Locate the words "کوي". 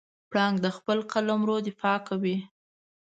2.07-2.37